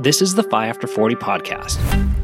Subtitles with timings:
[0.00, 1.76] This is the FI After 40 podcast,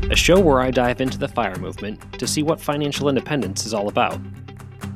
[0.08, 3.74] a show where I dive into the FIRE movement to see what financial independence is
[3.74, 4.20] all about.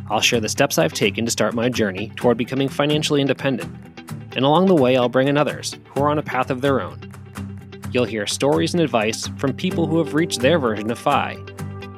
[0.09, 3.75] I'll share the steps I've taken to start my journey toward becoming financially independent,
[4.37, 6.81] and along the way, I'll bring in others who are on a path of their
[6.81, 7.01] own.
[7.91, 11.37] You'll hear stories and advice from people who have reached their version of FI,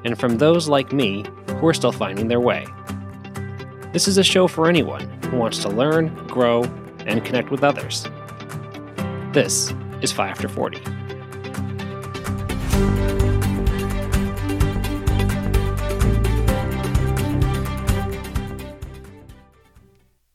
[0.07, 1.27] and from those like me
[1.59, 2.65] who are still finding their way.
[3.93, 6.63] This is a show for anyone who wants to learn, grow,
[7.05, 8.09] and connect with others.
[9.35, 10.79] This is FI After 40.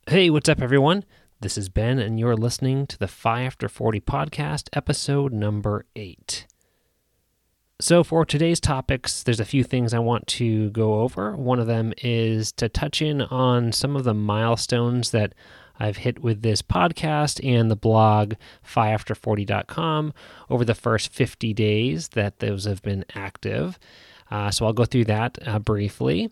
[0.07, 1.03] Hey, what's up, everyone?
[1.41, 6.45] This is Ben, and you're listening to the FI After 40 podcast, episode number eight.
[7.81, 11.35] So, for today's topics, there's a few things I want to go over.
[11.35, 15.33] One of them is to touch in on some of the milestones that
[15.77, 20.13] I've hit with this podcast and the blog fiafter40.com
[20.49, 23.77] over the first 50 days that those have been active.
[24.31, 26.31] Uh, so I'll go through that uh, briefly.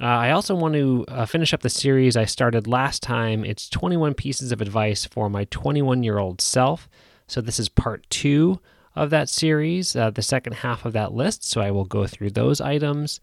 [0.00, 3.44] Uh, I also want to uh, finish up the series I started last time.
[3.44, 6.88] It's 21 pieces of advice for my 21 year old self.
[7.26, 8.60] So this is part two
[8.94, 11.44] of that series, uh, the second half of that list.
[11.44, 13.20] So I will go through those items.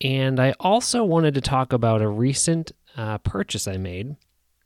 [0.00, 4.16] And I also wanted to talk about a recent uh, purchase I made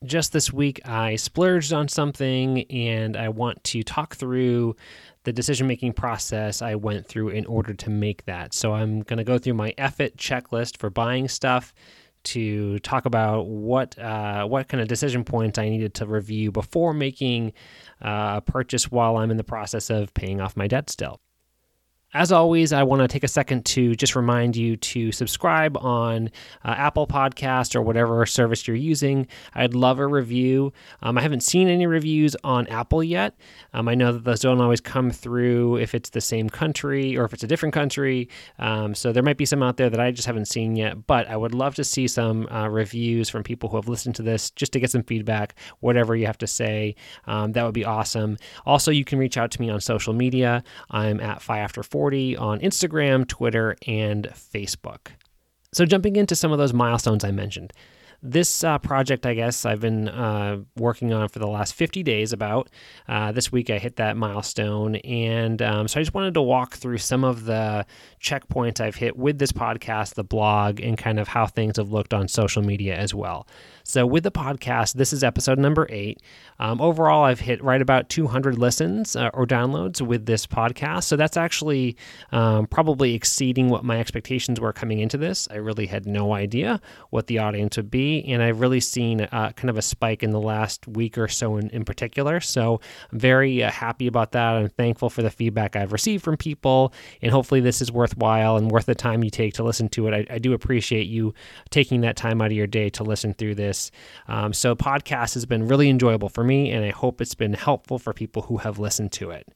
[0.04, 4.76] just this week I splurged on something and I want to talk through
[5.24, 8.54] the decision making process I went through in order to make that.
[8.54, 11.74] So I'm going to go through my F It checklist for buying stuff
[12.24, 16.92] to talk about what uh, what kind of decision points I needed to review before
[16.92, 17.52] making
[18.04, 21.20] uh, a purchase while I'm in the process of paying off my debt still.
[22.14, 26.30] As always, I want to take a second to just remind you to subscribe on
[26.64, 29.26] uh, Apple Podcast or whatever service you're using.
[29.54, 30.72] I'd love a review.
[31.02, 33.36] Um, I haven't seen any reviews on Apple yet.
[33.74, 37.26] Um, I know that those don't always come through if it's the same country or
[37.26, 38.30] if it's a different country.
[38.58, 41.06] Um, so there might be some out there that I just haven't seen yet.
[41.06, 44.22] But I would love to see some uh, reviews from people who have listened to
[44.22, 46.94] this just to get some feedback, whatever you have to say.
[47.26, 48.38] Um, that would be awesome.
[48.64, 50.64] Also, you can reach out to me on social media.
[50.90, 55.08] I'm at FI After 4 40 on Instagram, Twitter, and Facebook.
[55.72, 57.72] So, jumping into some of those milestones I mentioned.
[58.22, 62.32] This uh, project, I guess, I've been uh, working on for the last 50 days
[62.32, 62.68] about.
[63.08, 64.94] Uh, this week I hit that milestone.
[64.96, 67.84] And um, so I just wanted to walk through some of the
[68.22, 72.14] checkpoints I've hit with this podcast, the blog, and kind of how things have looked
[72.14, 73.48] on social media as well.
[73.88, 76.20] So, with the podcast, this is episode number eight.
[76.58, 81.04] Um, overall, I've hit right about 200 listens uh, or downloads with this podcast.
[81.04, 81.96] So, that's actually
[82.30, 85.48] um, probably exceeding what my expectations were coming into this.
[85.50, 88.22] I really had no idea what the audience would be.
[88.26, 91.56] And I've really seen uh, kind of a spike in the last week or so
[91.56, 92.40] in, in particular.
[92.40, 94.56] So, I'm very uh, happy about that.
[94.56, 96.92] I'm thankful for the feedback I've received from people.
[97.22, 100.28] And hopefully, this is worthwhile and worth the time you take to listen to it.
[100.28, 101.32] I, I do appreciate you
[101.70, 103.90] taking that time out of your day to listen through this this.
[104.26, 107.98] Um, so, podcast has been really enjoyable for me, and I hope it's been helpful
[107.98, 109.46] for people who have listened to it.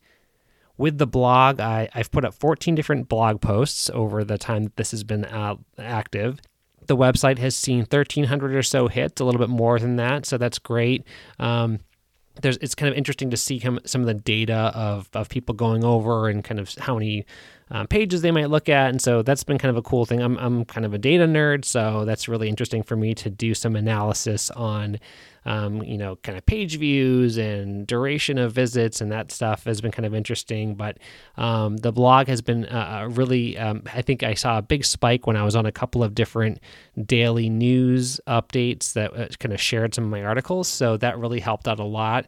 [0.79, 4.77] With the blog, I, have put up 14 different blog posts over the time that
[4.77, 6.41] this has been uh, active.
[6.87, 10.39] The website has seen 1,300 or so hits, a little bit more than that, so
[10.39, 11.07] that's great.
[11.39, 11.79] Um,
[12.41, 15.85] there's it's kind of interesting to see some of the data of, of people going
[15.85, 17.27] over and kind of how many
[17.71, 18.91] um, pages they might look at.
[18.91, 20.21] And so that's been kind of a cool thing.
[20.21, 23.55] I'm, I'm kind of a data nerd, so that's really interesting for me to do
[23.55, 24.99] some analysis on,
[25.45, 29.81] um, you know, kind of page views and duration of visits and that stuff has
[29.81, 30.75] been kind of interesting.
[30.75, 30.99] But
[31.37, 34.85] um, the blog has been uh, uh really, um, I think I saw a big
[34.85, 36.61] spike when I was on a couple of different
[37.05, 40.69] daily news updates that uh, kind of shared some of my articles.
[40.69, 42.27] So that really helped out a lot.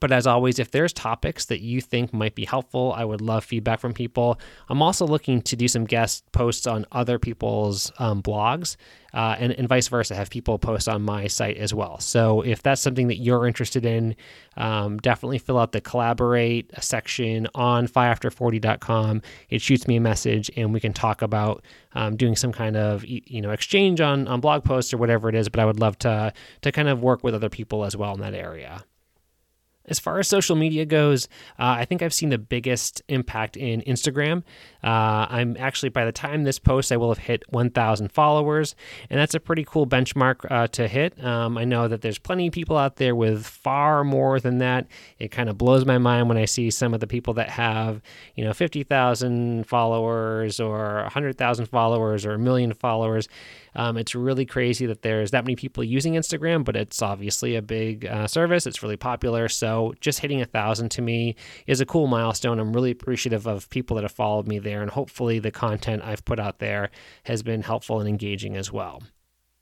[0.00, 3.44] But as always, if there's topics that you think might be helpful, I would love
[3.44, 4.38] feedback from people.
[4.68, 8.76] I'm also looking to do some guest posts on other people's um, blogs
[9.16, 11.98] uh, and, and, vice versa, have people post on my site as well.
[12.00, 14.14] So if that's something that you're interested in,
[14.58, 19.22] um, definitely fill out the collaborate section on fiafter40.com.
[19.48, 21.64] It shoots me a message and we can talk about
[21.94, 25.34] um, doing some kind of you know exchange on, on blog posts or whatever it
[25.34, 25.48] is.
[25.48, 28.20] But I would love to, to kind of work with other people as well in
[28.20, 28.84] that area.
[29.88, 31.26] As far as social media goes,
[31.58, 34.42] uh, I think I've seen the biggest impact in Instagram.
[34.82, 38.74] Uh, I'm actually, by the time this post, I will have hit 1,000 followers,
[39.10, 41.22] and that's a pretty cool benchmark uh, to hit.
[41.24, 44.86] Um, I know that there's plenty of people out there with far more than that.
[45.18, 48.00] It kind of blows my mind when I see some of the people that have,
[48.34, 53.28] you know, 50,000 followers or 100,000 followers or a million followers.
[53.76, 57.62] Um, it's really crazy that there's that many people using Instagram, but it's obviously a
[57.62, 58.66] big uh, service.
[58.66, 59.48] It's really popular.
[59.48, 61.36] So just hitting a thousand to me
[61.66, 62.58] is a cool milestone.
[62.58, 66.24] I'm really appreciative of people that have followed me there, and hopefully the content I've
[66.24, 66.90] put out there
[67.24, 69.02] has been helpful and engaging as well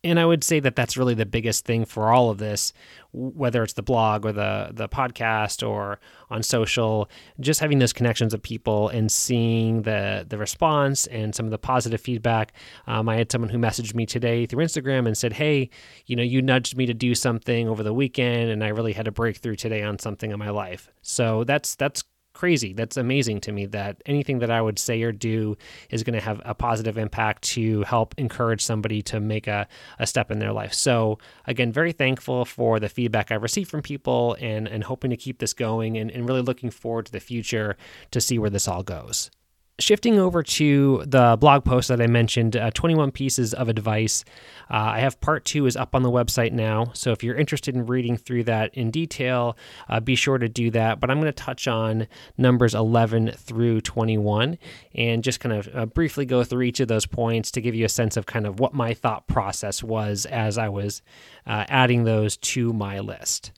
[0.04, 2.72] and I would say that that's really the biggest thing for all of this,
[3.12, 5.98] whether it's the blog or the the podcast or
[6.30, 7.08] on social.
[7.40, 11.58] Just having those connections of people and seeing the the response and some of the
[11.58, 12.52] positive feedback.
[12.86, 15.70] Um, I had someone who messaged me today through Instagram and said, "Hey,
[16.06, 19.08] you know, you nudged me to do something over the weekend, and I really had
[19.08, 22.04] a breakthrough today on something in my life." So that's that's
[22.34, 22.72] crazy.
[22.72, 25.56] That's amazing to me that anything that I would say or do
[25.90, 29.66] is going to have a positive impact to help encourage somebody to make a,
[29.98, 30.74] a step in their life.
[30.74, 35.16] So, again, very thankful for the feedback I've received from people and, and hoping to
[35.16, 37.76] keep this going and, and really looking forward to the future
[38.10, 39.30] to see where this all goes
[39.80, 44.24] shifting over to the blog post that I mentioned, uh, 21 pieces of advice.
[44.70, 46.92] Uh, I have part two is up on the website now.
[46.94, 49.56] So if you're interested in reading through that in detail,
[49.88, 51.00] uh, be sure to do that.
[51.00, 52.06] But I'm going to touch on
[52.38, 54.58] numbers 11 through 21
[54.94, 57.84] and just kind of uh, briefly go through each of those points to give you
[57.84, 61.02] a sense of kind of what my thought process was as I was
[61.46, 63.50] uh, adding those to my list.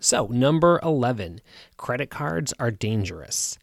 [0.00, 1.40] So, number 11
[1.76, 3.58] credit cards are dangerous.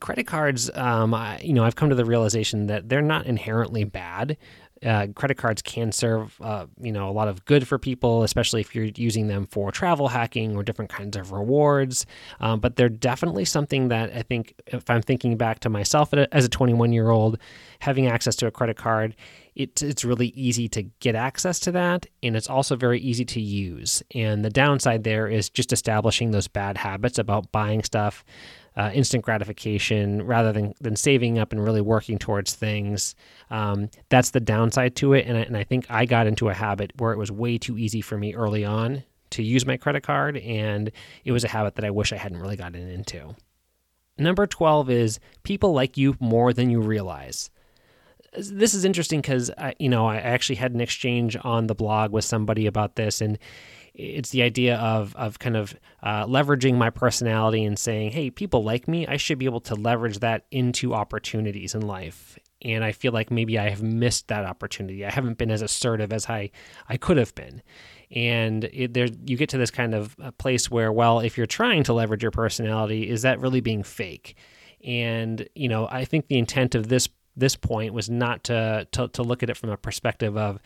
[0.00, 3.84] Credit cards, um, I, you know, I've come to the realization that they're not inherently
[3.84, 4.36] bad.
[4.84, 8.60] Uh, credit cards can serve, uh, you know, a lot of good for people, especially
[8.60, 12.04] if you're using them for travel hacking or different kinds of rewards.
[12.40, 16.44] Um, but they're definitely something that I think, if I'm thinking back to myself as
[16.44, 17.38] a 21 year old,
[17.78, 19.16] having access to a credit card,
[19.54, 23.40] it, it's really easy to get access to that, and it's also very easy to
[23.40, 24.02] use.
[24.14, 28.24] And the downside there is just establishing those bad habits about buying stuff
[28.76, 33.14] uh, instant gratification rather than, than saving up and really working towards things.
[33.50, 35.26] Um, that's the downside to it.
[35.26, 37.78] And I, and I think I got into a habit where it was way too
[37.78, 40.36] easy for me early on to use my credit card.
[40.36, 40.90] And
[41.24, 43.34] it was a habit that I wish I hadn't really gotten into.
[44.18, 47.50] Number 12 is people like you more than you realize
[48.38, 52.24] this is interesting because you know I actually had an exchange on the blog with
[52.24, 53.38] somebody about this, and
[53.96, 58.62] it's the idea of of kind of uh, leveraging my personality and saying, "Hey, people
[58.62, 59.06] like me.
[59.06, 63.30] I should be able to leverage that into opportunities in life." And I feel like
[63.30, 65.04] maybe I have missed that opportunity.
[65.04, 66.50] I haven't been as assertive as I
[66.88, 67.62] I could have been.
[68.10, 71.46] And it, there, you get to this kind of uh, place where, well, if you're
[71.46, 74.36] trying to leverage your personality, is that really being fake?
[74.84, 79.08] And you know, I think the intent of this this point was not to to,
[79.08, 80.60] to look at it from a perspective of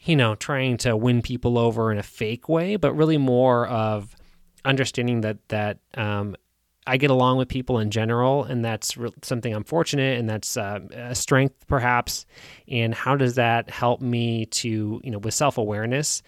[0.00, 4.14] you know, trying to win people over in a fake way, but really more of
[4.64, 6.36] understanding that that um,
[6.86, 10.56] I get along with people in general, and that's re- something I'm fortunate, and that's
[10.56, 12.24] uh, a strength perhaps.
[12.66, 16.22] And how does that help me to, you know, with self awareness,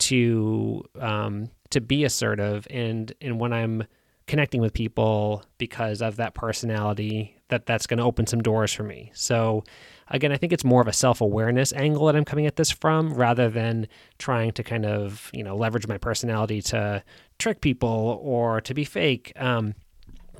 [0.00, 3.84] to um, to be assertive, and and when I'm
[4.26, 8.84] connecting with people because of that personality, that that's going to open some doors for
[8.84, 9.10] me.
[9.14, 9.64] So
[10.08, 12.70] again, I think it's more of a self awareness angle that I'm coming at this
[12.70, 17.02] from rather than trying to kind of, you know, leverage my personality to
[17.38, 19.32] trick people or to be fake.
[19.36, 19.74] Um,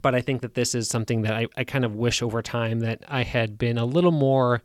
[0.03, 2.81] but I think that this is something that I, I kind of wish over time
[2.81, 4.61] that I had been a little more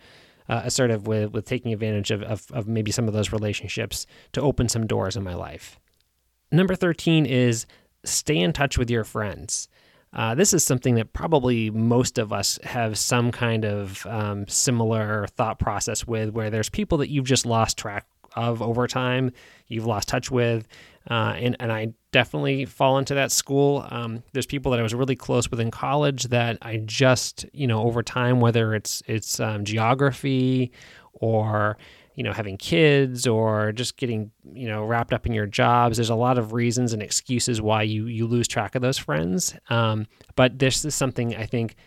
[0.50, 4.42] uh, assertive with, with taking advantage of, of, of maybe some of those relationships to
[4.42, 5.80] open some doors in my life.
[6.52, 7.66] Number 13 is
[8.04, 9.70] stay in touch with your friends.
[10.12, 15.28] Uh, this is something that probably most of us have some kind of um, similar
[15.38, 19.32] thought process with, where there's people that you've just lost track of over time,
[19.68, 20.68] you've lost touch with,
[21.10, 23.86] uh, and and I definitely fall into that school.
[23.90, 27.68] Um, there's people that I was really close with in college that I just you
[27.68, 30.72] know over time, whether it's it's um, geography
[31.14, 31.78] or
[32.20, 35.96] you know having kids or just getting you know wrapped up in your jobs.
[35.96, 39.56] There's a lot of reasons and excuses why you you lose track of those friends.
[39.70, 41.78] Um, but this is something i think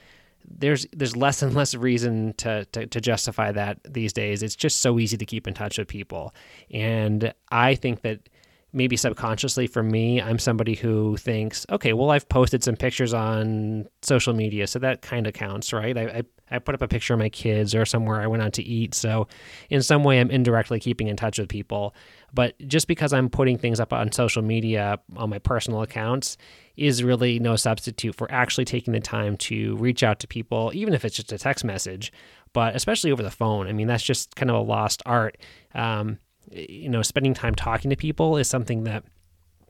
[0.48, 4.42] there's there's less and less reason to, to, to justify that these days.
[4.42, 6.34] It's just so easy to keep in touch with people.
[6.70, 8.30] And i think that
[8.72, 13.86] maybe subconsciously for me, I'm somebody who thinks, okay, well, I've posted some pictures on
[14.00, 15.96] social media, so that kind of counts, right?
[15.96, 18.54] I, I, I, put up a picture of my kids or somewhere I went out
[18.54, 18.94] to eat.
[18.94, 19.28] So,
[19.68, 21.94] in some way, I'm indirectly keeping in touch with people.
[22.32, 26.38] But just because I'm putting things up on social media on my personal accounts
[26.76, 30.94] is really no substitute for actually taking the time to reach out to people, even
[30.94, 32.10] if it's just a text message,
[32.54, 33.66] but especially over the phone.
[33.66, 35.36] I mean, that's just kind of a lost art.
[35.74, 36.18] Um,
[36.50, 39.04] you know, spending time talking to people is something that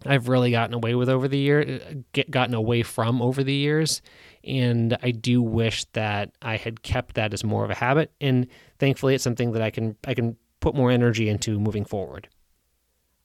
[0.06, 3.54] I've really gotten away with over the year, uh, get gotten away from over the
[3.54, 4.02] years,
[4.44, 8.12] and I do wish that I had kept that as more of a habit.
[8.20, 8.48] And
[8.78, 12.28] thankfully, it's something that I can I can put more energy into moving forward.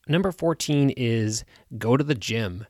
[0.07, 1.43] Number 14 is
[1.77, 2.65] go to the gym.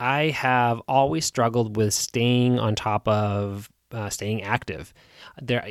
[0.00, 4.92] I have always struggled with staying on top of uh, staying active.
[5.40, 5.66] There,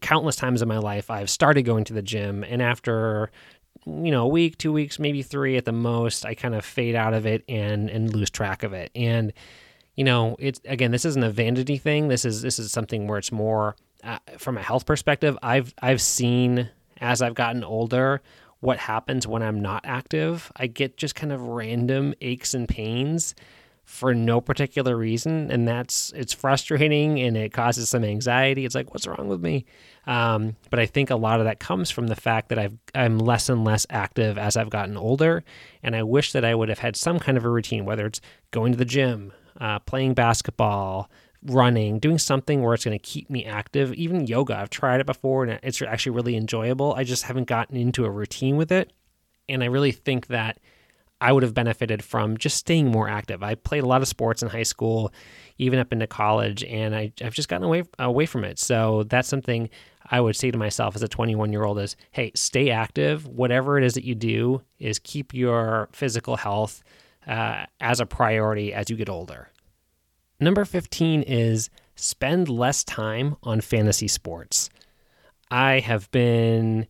[0.00, 3.30] countless times in my life, I've started going to the gym, and after
[3.86, 6.94] you know a week, two weeks, maybe three at the most, I kind of fade
[6.94, 8.90] out of it and and lose track of it.
[8.94, 9.32] And
[9.96, 12.08] you know, it's again, this isn't a vanity thing.
[12.08, 15.36] This is this is something where it's more uh, from a health perspective.
[15.42, 18.20] I've I've seen as I've gotten older
[18.60, 20.52] what happens when I'm not active.
[20.56, 23.34] I get just kind of random aches and pains
[23.90, 28.64] for no particular reason and that's it's frustrating and it causes some anxiety.
[28.64, 29.64] It's like what's wrong with me?
[30.06, 33.18] Um, but i think a lot of that comes from the fact that I've, i'm
[33.18, 35.44] less and less active as i've gotten older
[35.82, 38.20] and i wish that i would have had some kind of a routine whether it's
[38.50, 41.10] going to the gym uh, playing basketball
[41.44, 43.92] running doing something where it's going to keep me active.
[43.94, 46.94] Even yoga i've tried it before and it's actually really enjoyable.
[46.94, 48.92] I just haven't gotten into a routine with it
[49.48, 50.58] and i really think that
[51.20, 53.42] I would have benefited from just staying more active.
[53.42, 55.12] I played a lot of sports in high school,
[55.58, 58.58] even up into college, and I, have just gotten away away from it.
[58.58, 59.68] So that's something
[60.10, 63.26] I would say to myself as a 21 year old is, hey, stay active.
[63.26, 66.82] Whatever it is that you do, is keep your physical health
[67.26, 69.48] uh, as a priority as you get older.
[70.40, 74.70] Number 15 is spend less time on fantasy sports.
[75.50, 76.86] I have been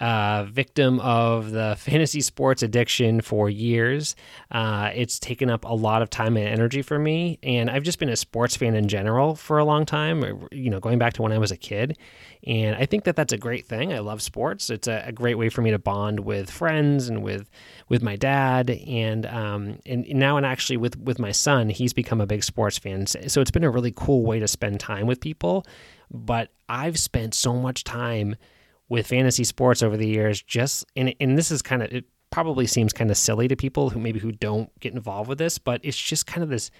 [0.00, 4.16] uh, victim of the fantasy sports addiction for years.
[4.50, 7.98] Uh, it's taken up a lot of time and energy for me, and I've just
[7.98, 10.48] been a sports fan in general for a long time.
[10.50, 11.98] You know, going back to when I was a kid,
[12.46, 13.92] and I think that that's a great thing.
[13.92, 14.70] I love sports.
[14.70, 17.50] It's a, a great way for me to bond with friends and with
[17.88, 22.20] with my dad, and um, and now and actually with with my son, he's become
[22.20, 23.06] a big sports fan.
[23.06, 25.66] So it's been a really cool way to spend time with people.
[26.10, 28.36] But I've spent so much time
[28.90, 32.66] with fantasy sports over the years just and and this is kind of it probably
[32.66, 35.80] seems kind of silly to people who maybe who don't get involved with this but
[35.82, 36.70] it's just kind of this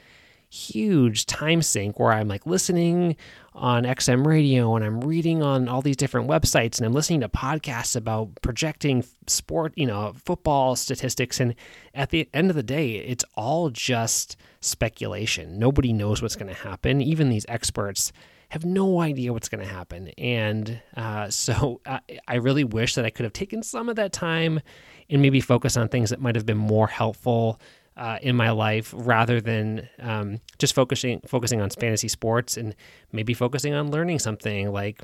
[0.50, 3.16] huge time sink where I'm like listening
[3.54, 7.28] on XM radio and I'm reading on all these different websites and I'm listening to
[7.28, 11.38] podcasts about projecting sport, you know, football statistics.
[11.38, 11.54] And
[11.94, 15.58] at the end of the day, it's all just speculation.
[15.58, 17.00] Nobody knows what's going to happen.
[17.00, 18.12] Even these experts
[18.50, 20.08] have no idea what's going to happen.
[20.18, 24.12] And uh, so I, I really wish that I could have taken some of that
[24.12, 24.60] time
[25.08, 27.60] and maybe focus on things that might have been more helpful
[27.96, 32.74] uh, in my life rather than um, just focusing focusing on fantasy sports and
[33.12, 35.02] maybe focusing on learning something like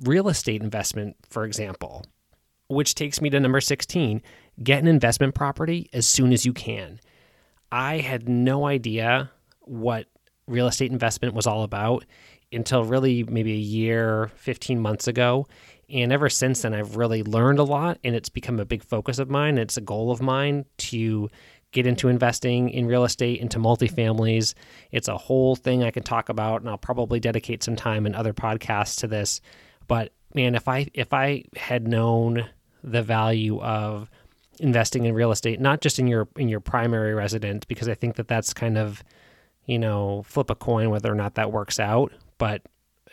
[0.00, 2.04] real estate investment, for example.
[2.68, 4.22] Which takes me to number 16
[4.62, 6.98] get an investment property as soon as you can.
[7.70, 9.30] I had no idea
[9.60, 10.06] what
[10.46, 12.04] real estate investment was all about
[12.52, 15.46] until really maybe a year, 15 months ago.
[15.88, 19.18] And ever since then, I've really learned a lot, and it's become a big focus
[19.18, 19.56] of mine.
[19.56, 21.30] It's a goal of mine to
[21.72, 24.54] get into investing in real estate, into multifamilies.
[24.90, 28.14] It's a whole thing I can talk about, and I'll probably dedicate some time in
[28.14, 29.40] other podcasts to this.
[29.86, 32.48] But man, if I if I had known
[32.82, 34.10] the value of
[34.58, 38.16] investing in real estate, not just in your in your primary residence, because I think
[38.16, 39.04] that that's kind of
[39.66, 42.62] you know flip a coin whether or not that works out but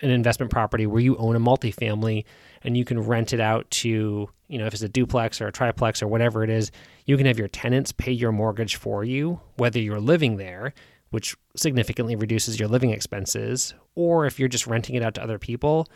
[0.01, 2.25] an investment property where you own a multifamily
[2.63, 5.51] and you can rent it out to, you know, if it's a duplex or a
[5.51, 6.71] triplex or whatever it is,
[7.05, 10.73] you can have your tenants pay your mortgage for you, whether you're living there,
[11.11, 15.37] which significantly reduces your living expenses, or if you're just renting it out to other
[15.37, 15.87] people,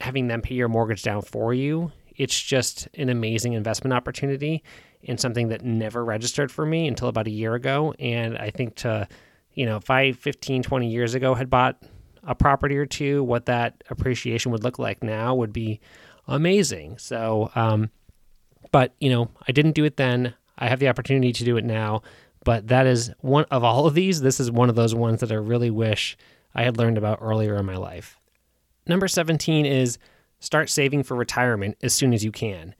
[0.00, 1.90] having them pay your mortgage down for you.
[2.14, 4.62] It's just an amazing investment opportunity
[5.08, 7.94] and something that never registered for me until about a year ago.
[7.98, 9.08] And I think to,
[9.54, 11.82] you know, I 15, 20 years ago had bought
[12.24, 15.80] a property or two, what that appreciation would look like now would be
[16.28, 16.98] amazing.
[16.98, 17.90] So, um,
[18.70, 20.34] but you know, I didn't do it then.
[20.58, 22.02] I have the opportunity to do it now.
[22.44, 24.20] But that is one of all of these.
[24.20, 26.16] This is one of those ones that I really wish
[26.54, 28.18] I had learned about earlier in my life.
[28.86, 29.98] Number 17 is
[30.40, 32.74] start saving for retirement as soon as you can.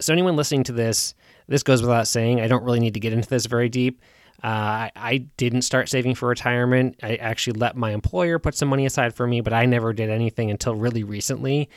[0.00, 1.14] So, anyone listening to this,
[1.46, 2.40] this goes without saying.
[2.40, 4.00] I don't really need to get into this very deep.
[4.42, 4.46] Uh,
[4.88, 6.98] I, I didn't start saving for retirement.
[7.02, 10.08] I actually let my employer put some money aside for me, but I never did
[10.08, 11.68] anything until really recently.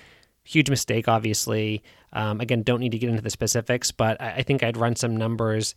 [0.44, 1.84] Huge mistake, obviously.
[2.14, 4.96] Um, again, don't need to get into the specifics, but I, I think I'd run
[4.96, 5.76] some numbers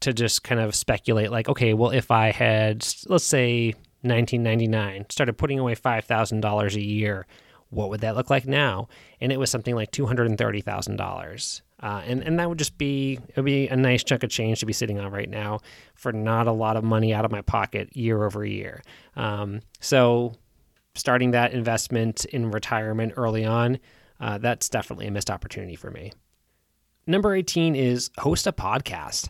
[0.00, 5.38] to just kind of speculate like, okay, well, if I had, let's say, 1999, started
[5.38, 7.26] putting away $5,000 a year,
[7.70, 8.88] what would that look like now?
[9.20, 11.62] And it was something like $230,000.
[11.84, 14.58] Uh, and, and that would just be it would be a nice chunk of change
[14.58, 15.60] to be sitting on right now
[15.94, 18.82] for not a lot of money out of my pocket year over year.
[19.16, 20.32] Um, so
[20.94, 23.78] starting that investment in retirement early on
[24.20, 26.10] uh, that's definitely a missed opportunity for me.
[27.06, 29.28] Number 18 is host a podcast.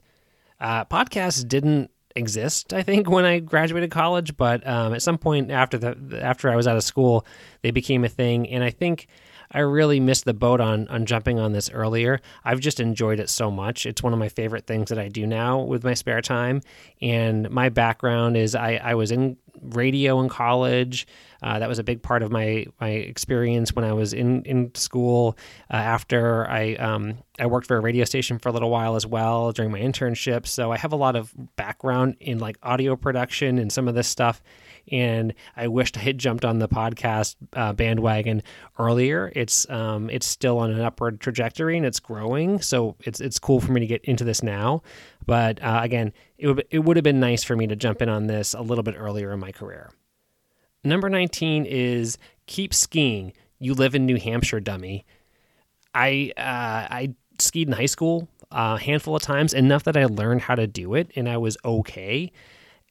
[0.61, 5.51] Uh, podcasts didn't exist, I think, when I graduated college, but um, at some point
[5.51, 7.27] after the after I was out of school,
[7.63, 9.09] they became a thing, and I think
[9.51, 12.21] I really missed the boat on on jumping on this earlier.
[12.45, 13.87] I've just enjoyed it so much.
[13.87, 16.61] It's one of my favorite things that I do now with my spare time.
[17.01, 21.07] And my background is I, I was in radio in college.
[21.43, 24.75] Uh, that was a big part of my my experience when I was in in
[24.75, 25.37] school.
[25.71, 29.07] Uh, after I um, I worked for a radio station for a little while as
[29.07, 33.59] well during my internship, so I have a lot of background in like audio production
[33.59, 34.43] and some of this stuff
[34.91, 38.43] and I wished I had jumped on the podcast uh, bandwagon
[38.79, 39.33] earlier.
[39.35, 43.61] It's um, it's still on an upward trajectory and it's growing, so it's it's cool
[43.61, 44.83] for me to get into this now.
[45.27, 48.09] But uh, again, it would it would have been nice for me to jump in
[48.09, 49.91] on this a little bit earlier in my career.
[50.83, 53.33] Number nineteen is keep skiing.
[53.59, 55.07] You live in New Hampshire, dummy.
[55.95, 60.43] I uh, I skied in high school a handful of times, enough that I learned
[60.43, 62.31] how to do it, and I was okay.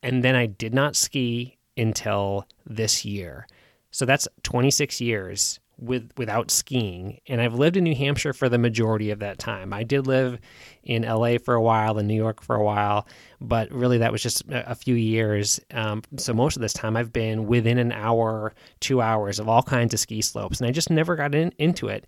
[0.01, 3.47] And then I did not ski until this year.
[3.91, 8.57] So that's 26 years with without skiing and I've lived in New Hampshire for the
[8.57, 9.73] majority of that time.
[9.73, 10.39] I did live
[10.83, 13.07] in LA for a while in New York for a while,
[13.41, 15.59] but really that was just a few years.
[15.71, 19.63] Um, so most of this time I've been within an hour, 2 hours of all
[19.63, 22.05] kinds of ski slopes and I just never got in, into it.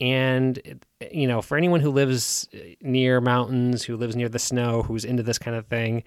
[0.00, 0.80] And
[1.12, 2.48] you know, for anyone who lives
[2.80, 6.02] near mountains, who lives near the snow, who's into this kind of thing,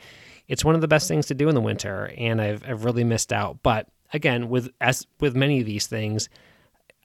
[0.48, 3.04] it's one of the best things to do in the winter, and I've I've really
[3.04, 3.60] missed out.
[3.64, 6.30] But again, with as with many of these things,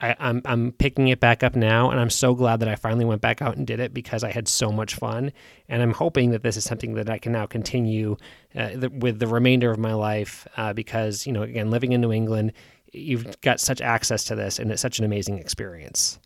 [0.01, 2.77] I, am I'm, I'm picking it back up now, and I'm so glad that I
[2.77, 5.33] finally went back out and did it because I had so much fun,
[5.69, 8.17] and I'm hoping that this is something that I can now continue
[8.55, 12.01] uh, the, with the remainder of my life uh, because you know again living in
[12.01, 12.53] New England,
[12.93, 16.19] you've got such access to this, and it's such an amazing experience.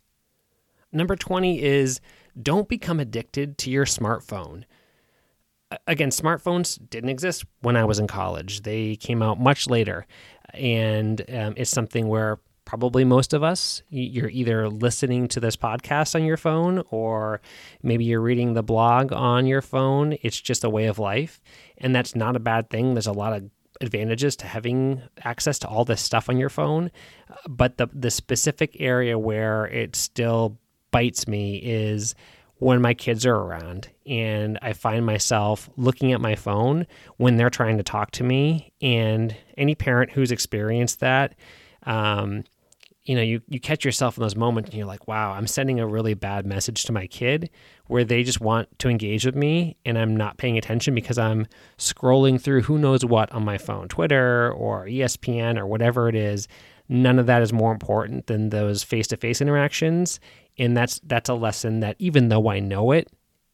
[0.91, 1.99] Number twenty is
[2.41, 4.65] don't become addicted to your smartphone
[5.87, 8.61] again, smartphones didn't exist when I was in college.
[8.61, 10.05] They came out much later.
[10.53, 16.15] And um, it's something where probably most of us, you're either listening to this podcast
[16.15, 17.41] on your phone or
[17.83, 20.17] maybe you're reading the blog on your phone.
[20.21, 21.41] It's just a way of life.
[21.77, 22.93] And that's not a bad thing.
[22.93, 23.49] There's a lot of
[23.81, 26.91] advantages to having access to all this stuff on your phone.
[27.47, 30.57] But the, the specific area where it still
[30.91, 32.15] bites me is
[32.57, 36.87] when my kids are around and I find myself looking at my phone
[37.17, 38.71] when they're trying to talk to me.
[38.81, 41.35] And any parent who's experienced that,
[41.83, 42.45] um,
[43.03, 45.79] you know, you, you catch yourself in those moments and you're like, wow, I'm sending
[45.79, 47.49] a really bad message to my kid
[47.87, 51.45] where they just want to engage with me and I'm not paying attention because I'm
[51.77, 56.47] scrolling through who knows what on my phone, Twitter or ESPN or whatever it is.
[56.87, 60.19] None of that is more important than those face to face interactions
[60.57, 63.11] and that's that's a lesson that even though I know it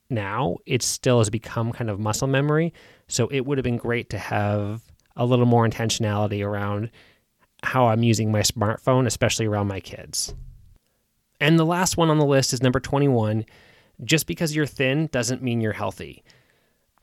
[0.10, 2.74] now, it still has become kind of muscle memory.
[3.08, 4.84] So it would have been great to have
[5.16, 6.92] a little more intentionality around
[7.64, 10.34] how I'm using my smartphone, especially around my kids.
[11.40, 13.46] And the last one on the list is number 21.
[14.04, 16.24] Just because you're thin doesn't mean you're healthy.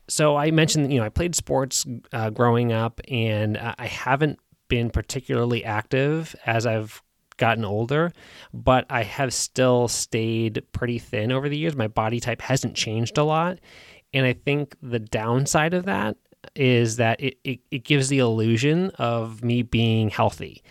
[0.08, 4.90] So I mentioned, you know, I played sports uh, growing up, and I haven't been
[4.90, 7.02] particularly active as I've
[7.38, 8.12] gotten older,
[8.52, 11.74] but I have still stayed pretty thin over the years.
[11.74, 13.58] My body type hasn't changed a lot.
[14.12, 16.16] And I think the downside of that
[16.54, 20.62] is that it, it, it gives the illusion of me being healthy.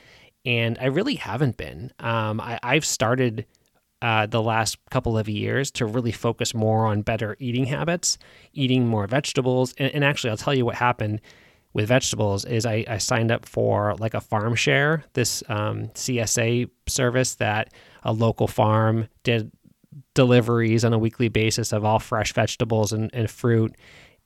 [0.45, 1.91] And I really haven't been.
[1.99, 3.45] Um, I, I've started
[4.01, 8.17] uh, the last couple of years to really focus more on better eating habits,
[8.53, 9.73] eating more vegetables.
[9.77, 11.21] And, and actually, I'll tell you what happened
[11.73, 16.69] with vegetables is I, I signed up for like a farm share, this um, CSA
[16.88, 19.51] service that a local farm did
[20.13, 23.75] deliveries on a weekly basis of all fresh vegetables and, and fruit.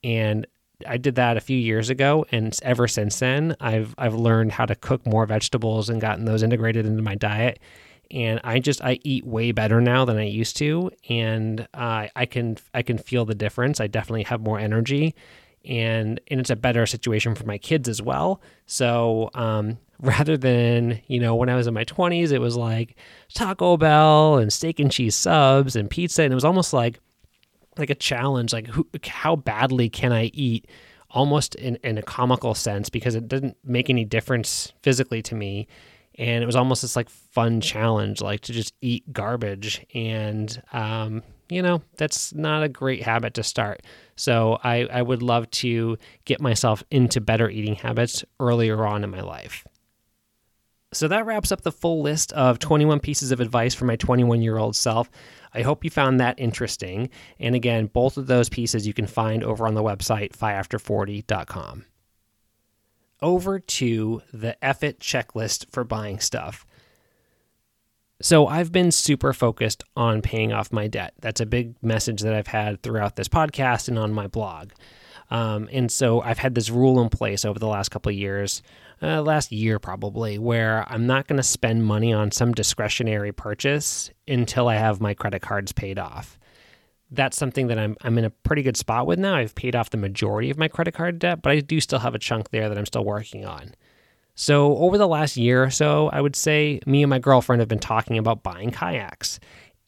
[0.03, 0.47] And
[0.87, 4.65] I did that a few years ago, and ever since then, I've I've learned how
[4.65, 7.59] to cook more vegetables and gotten those integrated into my diet.
[8.09, 12.25] And I just I eat way better now than I used to, and uh, I
[12.25, 13.79] can I can feel the difference.
[13.79, 15.15] I definitely have more energy,
[15.65, 18.41] and and it's a better situation for my kids as well.
[18.65, 22.95] So um, rather than you know when I was in my twenties, it was like
[23.33, 26.99] Taco Bell and steak and cheese subs and pizza, and it was almost like
[27.77, 28.53] like a challenge.
[28.53, 30.67] Like who, how badly can I eat?
[31.13, 35.67] Almost in, in a comical sense because it didn't make any difference physically to me
[36.15, 41.21] and it was almost this like fun challenge like to just eat garbage and um,
[41.51, 43.81] you know, that's not a great habit to start.
[44.15, 49.09] So I, I would love to get myself into better eating habits earlier on in
[49.09, 49.65] my life.
[50.93, 54.41] So that wraps up the full list of 21 pieces of advice for my 21
[54.41, 55.11] year old self.
[55.53, 57.09] I hope you found that interesting.
[57.37, 61.83] And again, both of those pieces you can find over on the website, fiafter40.com.
[63.21, 66.65] Over to the F It checklist for buying stuff.
[68.21, 71.13] So I've been super focused on paying off my debt.
[71.21, 74.71] That's a big message that I've had throughout this podcast and on my blog.
[75.31, 78.61] Um, and so I've had this rule in place over the last couple of years,
[79.01, 84.11] uh, last year probably, where I'm not going to spend money on some discretionary purchase
[84.27, 86.37] until I have my credit cards paid off.
[87.09, 89.35] That's something that I'm I'm in a pretty good spot with now.
[89.35, 92.15] I've paid off the majority of my credit card debt, but I do still have
[92.15, 93.73] a chunk there that I'm still working on.
[94.41, 97.69] So, over the last year or so, I would say me and my girlfriend have
[97.69, 99.39] been talking about buying kayaks.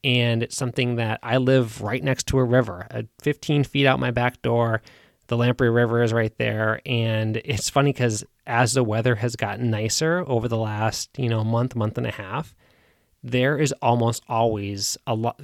[0.03, 2.87] And it's something that I live right next to a river,
[3.23, 4.83] 15 feet out my back door.
[5.25, 6.81] The Lamprey River is right there.
[6.85, 11.43] And it's funny because as the weather has gotten nicer over the last, you know,
[11.43, 12.53] month, month and a half,
[13.23, 15.41] there is almost always a lot,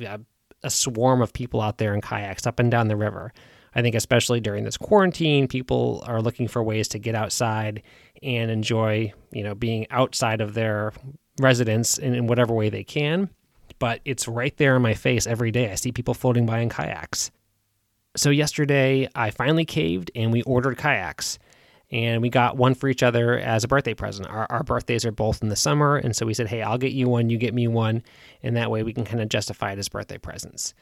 [0.62, 3.34] a swarm of people out there in kayaks up and down the river.
[3.74, 7.82] I think especially during this quarantine, people are looking for ways to get outside
[8.22, 10.94] and enjoy, you know, being outside of their
[11.40, 13.30] residence in, in whatever way they can.
[13.80, 15.72] But it's right there in my face every day.
[15.72, 17.32] I see people floating by in kayaks.
[18.16, 21.40] So yesterday, I finally caved and we ordered kayaks.
[21.92, 24.30] And we got one for each other as a birthday present.
[24.30, 25.98] Our, our birthdays are both in the summer.
[25.98, 28.04] And so we said, hey, I'll get you one, you get me one.
[28.44, 30.76] And that way we can kind of justify it as birthday presents.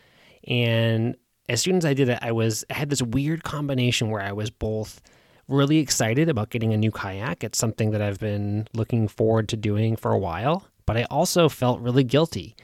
[0.45, 1.15] And
[1.47, 4.34] as soon as I did it, I was I had this weird combination where I
[4.34, 5.02] was both
[5.48, 7.44] really excited about getting a new kayak.
[7.44, 11.50] It's something that I've been looking forward to doing for a while, but I also
[11.50, 12.56] felt really guilty.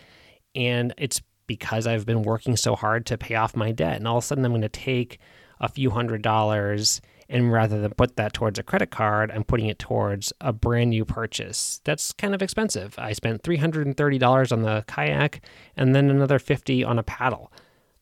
[0.55, 3.97] And it's because I've been working so hard to pay off my debt.
[3.97, 5.19] And all of a sudden, I'm going to take
[5.59, 9.67] a few hundred dollars and rather than put that towards a credit card, I'm putting
[9.67, 11.81] it towards a brand new purchase.
[11.83, 12.95] That's kind of expensive.
[12.97, 15.41] I spent $330 on the kayak
[15.75, 17.51] and then another 50 on a paddle.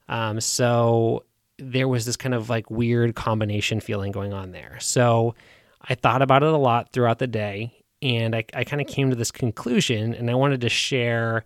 [0.09, 1.23] Um, so
[1.61, 4.77] there was this kind of like weird combination feeling going on there.
[4.79, 5.35] So
[5.81, 9.11] I thought about it a lot throughout the day and I, I kind of came
[9.11, 11.43] to this conclusion and I wanted to share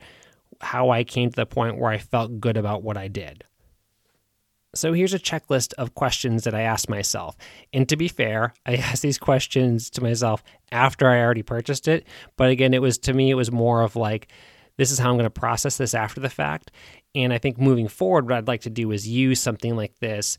[0.62, 3.44] how I came to the point where I felt good about what I did.
[4.74, 7.36] So here's a checklist of questions that I asked myself.
[7.74, 12.06] And to be fair, I asked these questions to myself after I already purchased it.
[12.38, 14.30] But again, it was to me, it was more of like,
[14.78, 16.72] this is how I'm going to process this after the fact.
[17.14, 20.38] And I think moving forward, what I'd like to do is use something like this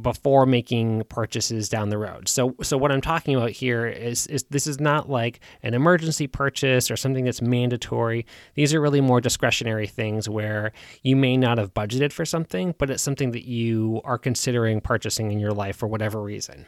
[0.00, 2.26] before making purchases down the road.
[2.26, 6.26] So so what I'm talking about here is is this is not like an emergency
[6.26, 8.24] purchase or something that's mandatory.
[8.54, 10.72] These are really more discretionary things where
[11.02, 15.30] you may not have budgeted for something, but it's something that you are considering purchasing
[15.30, 16.66] in your life for whatever reason.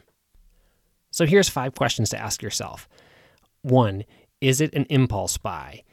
[1.10, 2.88] So here's five questions to ask yourself.
[3.62, 4.04] 1,
[4.42, 5.84] is it an impulse buy?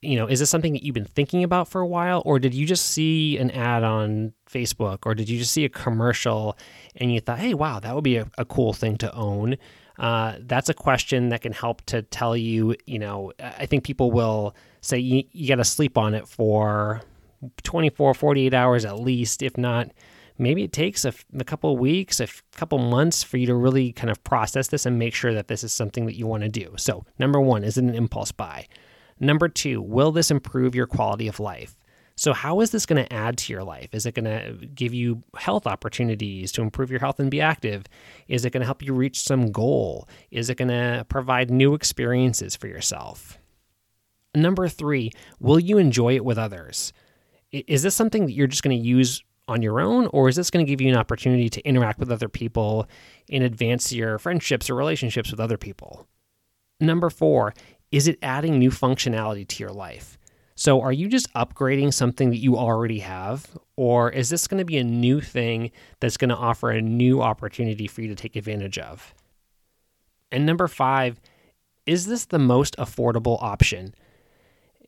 [0.00, 2.54] You know, is this something that you've been thinking about for a while, or did
[2.54, 6.56] you just see an ad on Facebook, or did you just see a commercial
[6.96, 9.56] and you thought, hey, wow, that would be a, a cool thing to own?
[9.98, 14.12] Uh, that's a question that can help to tell you, you know, I think people
[14.12, 17.02] will say you, you got to sleep on it for
[17.64, 19.90] 24, 48 hours at least, if not.
[20.40, 24.08] Maybe it takes a, a couple weeks, a couple months for you to really kind
[24.08, 26.74] of process this and make sure that this is something that you want to do.
[26.76, 28.68] So, number one, is it an impulse buy?
[29.20, 31.74] Number two, will this improve your quality of life?
[32.18, 33.94] So, how is this going to add to your life?
[33.94, 37.84] Is it going to give you health opportunities to improve your health and be active?
[38.26, 40.08] Is it going to help you reach some goal?
[40.32, 43.38] Is it going to provide new experiences for yourself?
[44.34, 46.92] Number three, will you enjoy it with others?
[47.52, 50.50] Is this something that you're just going to use on your own, or is this
[50.50, 52.86] going to give you an opportunity to interact with other people
[53.30, 56.06] and advance your friendships or relationships with other people?
[56.80, 57.54] Number four,
[57.90, 60.18] is it adding new functionality to your life?
[60.54, 63.46] So, are you just upgrading something that you already have?
[63.76, 65.70] Or is this going to be a new thing
[66.00, 69.14] that's going to offer a new opportunity for you to take advantage of?
[70.32, 71.20] And number five,
[71.86, 73.94] is this the most affordable option?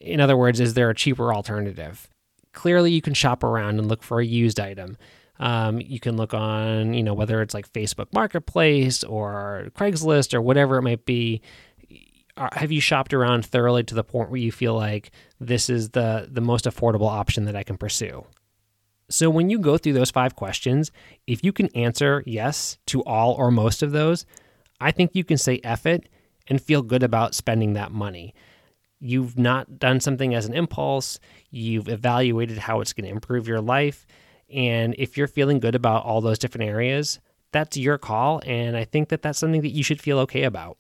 [0.01, 2.09] In other words, is there a cheaper alternative?
[2.53, 4.97] Clearly, you can shop around and look for a used item.
[5.39, 10.43] Um, you can look on, you know, whether it's like Facebook Marketplace or Craigslist or
[10.43, 11.41] whatever it might be
[12.53, 16.29] have you shopped around thoroughly to the point where you feel like this is the
[16.31, 18.24] the most affordable option that I can pursue?
[19.09, 20.92] So when you go through those five questions,
[21.26, 24.24] if you can answer yes to all or most of those,
[24.81, 26.09] I think you can say F it
[26.46, 28.35] and feel good about spending that money.
[29.00, 31.18] You've not done something as an impulse,
[31.50, 34.07] you've evaluated how it's going to improve your life.
[34.53, 37.18] And if you're feeling good about all those different areas,
[37.53, 38.42] that's your call.
[38.44, 40.76] And I think that that's something that you should feel okay about.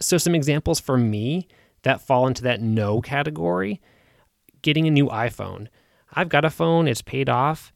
[0.00, 1.48] So, some examples for me
[1.82, 3.80] that fall into that no category,
[4.62, 5.68] getting a new iPhone.
[6.12, 7.72] I've got a phone, it's paid off.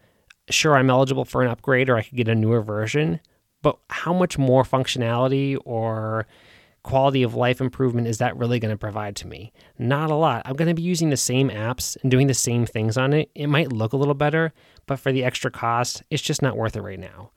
[0.51, 3.21] Sure, I'm eligible for an upgrade or I could get a newer version,
[3.63, 6.27] but how much more functionality or
[6.83, 9.53] quality of life improvement is that really going to provide to me?
[9.79, 10.43] Not a lot.
[10.45, 13.31] I'm going to be using the same apps and doing the same things on it.
[13.35, 14.53] It might look a little better,
[14.87, 17.31] but for the extra cost, it's just not worth it right now.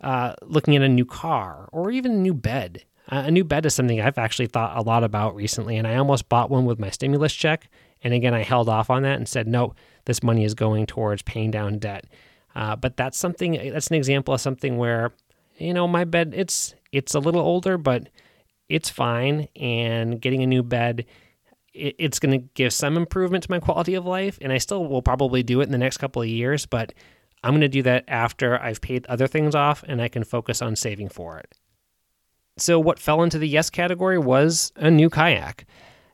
[0.00, 2.84] Uh, looking at a new car or even a new bed.
[3.08, 6.28] A new bed is something I've actually thought a lot about recently, and I almost
[6.28, 7.68] bought one with my stimulus check.
[8.02, 11.22] And again, I held off on that and said, no, this money is going towards
[11.22, 12.06] paying down debt.
[12.54, 15.12] Uh, but that's something, that's an example of something where,
[15.58, 18.08] you know, my bed, it's, it's a little older, but
[18.68, 19.48] it's fine.
[19.56, 21.06] And getting a new bed,
[21.72, 24.38] it, it's going to give some improvement to my quality of life.
[24.40, 26.92] And I still will probably do it in the next couple of years, but
[27.42, 30.62] I'm going to do that after I've paid other things off and I can focus
[30.62, 31.54] on saving for it.
[32.62, 35.66] So, what fell into the yes category was a new kayak.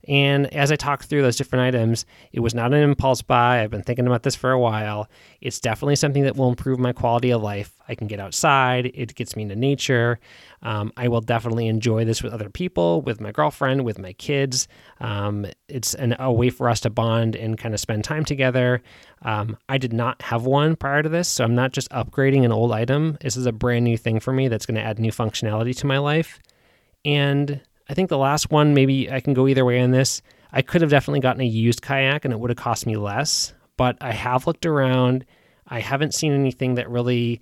[0.08, 3.62] And as I talked through those different items, it was not an impulse buy.
[3.62, 5.08] I've been thinking about this for a while.
[5.42, 7.74] It's definitely something that will improve my quality of life.
[7.88, 10.18] I can get outside, it gets me into nature.
[10.62, 14.66] Um, I will definitely enjoy this with other people, with my girlfriend, with my kids.
[15.00, 18.82] Um, it's an, a way for us to bond and kind of spend time together.
[19.22, 22.52] Um, I did not have one prior to this, so I'm not just upgrading an
[22.52, 23.18] old item.
[23.20, 25.86] This is a brand new thing for me that's going to add new functionality to
[25.86, 26.40] my life.
[27.04, 30.22] And I think the last one, maybe I can go either way on this.
[30.53, 33.55] I could have definitely gotten a used kayak and it would have cost me less,
[33.77, 35.24] but I have looked around.
[35.66, 37.40] I haven't seen anything that really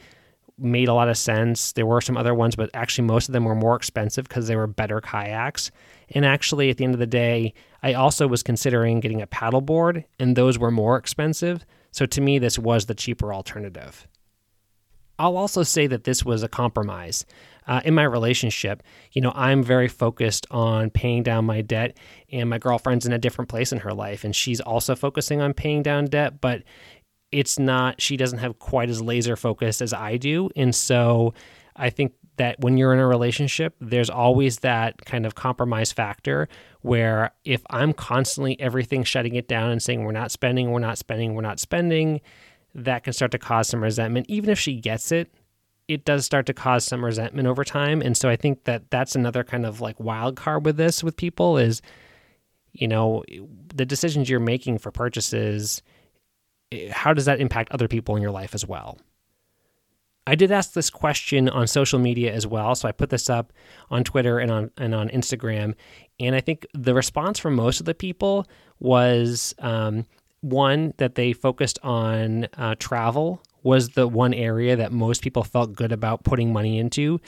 [0.58, 1.72] made a lot of sense.
[1.72, 4.56] There were some other ones, but actually, most of them were more expensive because they
[4.56, 5.70] were better kayaks.
[6.10, 10.04] And actually, at the end of the day, I also was considering getting a paddleboard,
[10.18, 11.64] and those were more expensive.
[11.92, 14.06] So to me, this was the cheaper alternative.
[15.18, 17.24] I'll also say that this was a compromise.
[17.66, 21.96] Uh, in my relationship, you know, I'm very focused on paying down my debt,
[22.30, 25.52] and my girlfriend's in a different place in her life, and she's also focusing on
[25.52, 26.62] paying down debt, but
[27.32, 30.48] it's not, she doesn't have quite as laser focused as I do.
[30.54, 31.34] And so
[31.74, 36.48] I think that when you're in a relationship, there's always that kind of compromise factor
[36.82, 40.98] where if I'm constantly everything shutting it down and saying, we're not spending, we're not
[40.98, 42.20] spending, we're not spending,
[42.76, 44.26] that can start to cause some resentment.
[44.28, 45.32] Even if she gets it,
[45.88, 48.02] it does start to cause some resentment over time.
[48.02, 51.16] And so I think that that's another kind of like wild card with this with
[51.16, 51.80] people is,
[52.72, 53.24] you know,
[53.74, 55.82] the decisions you're making for purchases,
[56.70, 58.98] eh, how does that impact other people in your life as well?
[60.26, 63.52] I did ask this question on social media as well, so I put this up
[63.90, 65.74] on Twitter and on and on Instagram,
[66.18, 68.44] and I think the response from most of the people
[68.80, 70.04] was um,
[70.40, 75.74] one that they focused on uh, travel was the one area that most people felt
[75.74, 77.20] good about putting money into.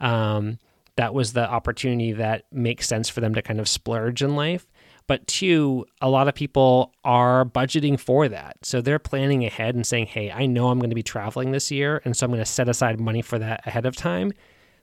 [0.00, 0.58] Um,
[0.96, 4.66] that was the opportunity that makes sense for them to kind of splurge in life.
[5.06, 8.56] But two, a lot of people are budgeting for that.
[8.62, 11.70] So they're planning ahead and saying, hey, I know I'm going to be traveling this
[11.70, 12.02] year.
[12.04, 14.32] And so I'm going to set aside money for that ahead of time.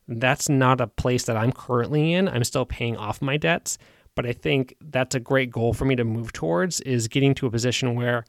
[0.08, 2.28] That's not a place that I'm currently in.
[2.28, 3.78] I'm still paying off my debts.
[4.15, 7.47] But I think that's a great goal for me to move towards is getting to
[7.47, 8.26] a position where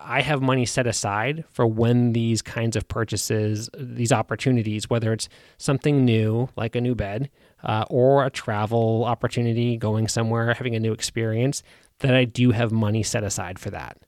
[0.00, 5.28] I have money set aside for when these kinds of purchases, these opportunities, whether it's
[5.58, 7.30] something new like a new bed
[7.62, 11.62] uh, or a travel opportunity, going somewhere, having a new experience,
[11.98, 13.98] that I do have money set aside for that.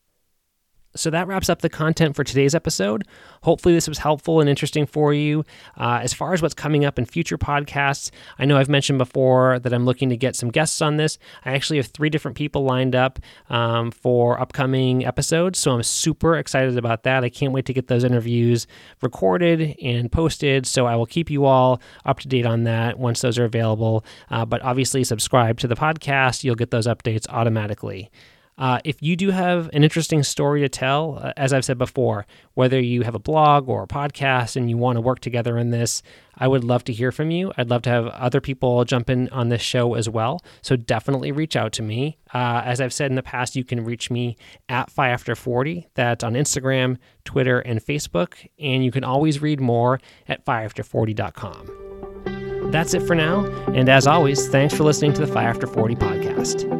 [0.96, 3.06] So that wraps up the content for today's episode.
[3.42, 5.44] Hopefully, this was helpful and interesting for you.
[5.76, 9.58] Uh, as far as what's coming up in future podcasts, I know I've mentioned before
[9.60, 11.18] that I'm looking to get some guests on this.
[11.44, 13.18] I actually have three different people lined up
[13.50, 17.22] um, for upcoming episodes, so I'm super excited about that.
[17.22, 18.66] I can't wait to get those interviews
[19.02, 20.66] recorded and posted.
[20.66, 24.04] So I will keep you all up to date on that once those are available.
[24.30, 28.10] Uh, but obviously, subscribe to the podcast, you'll get those updates automatically.
[28.58, 32.26] Uh, if you do have an interesting story to tell, uh, as I've said before,
[32.54, 35.70] whether you have a blog or a podcast and you want to work together in
[35.70, 36.02] this,
[36.36, 37.52] I would love to hear from you.
[37.56, 40.40] I'd love to have other people jump in on this show as well.
[40.60, 42.18] So definitely reach out to me.
[42.34, 44.36] Uh, as I've said in the past, you can reach me
[44.68, 45.86] at Fi After 40.
[45.94, 48.34] That's on Instagram, Twitter, and Facebook.
[48.58, 52.70] And you can always read more at fiafter40.com.
[52.72, 53.46] That's it for now.
[53.68, 56.77] And as always, thanks for listening to the Fi After 40 podcast.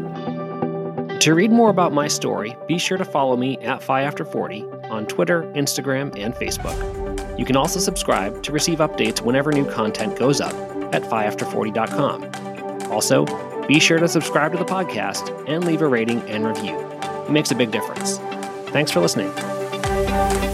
[1.21, 4.63] To read more about my story, be sure to follow me at Fi After 40
[4.85, 7.39] on Twitter, Instagram, and Facebook.
[7.39, 10.55] You can also subscribe to receive updates whenever new content goes up
[10.95, 12.93] at fiafter40.com.
[12.93, 13.27] Also,
[13.67, 16.79] be sure to subscribe to the podcast and leave a rating and review.
[16.79, 18.19] It makes a big difference.
[18.71, 20.48] Thanks for listening.